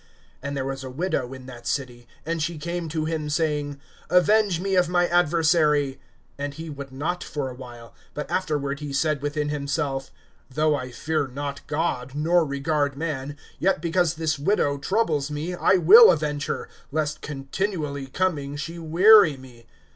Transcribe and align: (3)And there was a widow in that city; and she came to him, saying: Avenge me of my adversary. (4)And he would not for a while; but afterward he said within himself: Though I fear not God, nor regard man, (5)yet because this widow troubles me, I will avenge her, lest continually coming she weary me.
(3)And 0.41 0.55
there 0.55 0.65
was 0.65 0.83
a 0.83 0.89
widow 0.89 1.31
in 1.31 1.45
that 1.45 1.67
city; 1.67 2.07
and 2.25 2.41
she 2.41 2.57
came 2.57 2.89
to 2.89 3.05
him, 3.05 3.29
saying: 3.29 3.79
Avenge 4.09 4.59
me 4.59 4.73
of 4.73 4.89
my 4.89 5.05
adversary. 5.05 5.99
(4)And 6.39 6.55
he 6.55 6.71
would 6.71 6.91
not 6.91 7.23
for 7.23 7.51
a 7.51 7.53
while; 7.53 7.93
but 8.15 8.27
afterward 8.31 8.79
he 8.79 8.93
said 8.93 9.21
within 9.21 9.49
himself: 9.49 10.09
Though 10.49 10.73
I 10.75 10.89
fear 10.89 11.27
not 11.27 11.61
God, 11.67 12.15
nor 12.15 12.43
regard 12.43 12.97
man, 12.97 13.37
(5)yet 13.61 13.79
because 13.79 14.15
this 14.15 14.39
widow 14.39 14.79
troubles 14.79 15.29
me, 15.29 15.53
I 15.53 15.73
will 15.73 16.09
avenge 16.09 16.47
her, 16.47 16.67
lest 16.91 17.21
continually 17.21 18.07
coming 18.07 18.55
she 18.55 18.79
weary 18.79 19.37
me. 19.37 19.67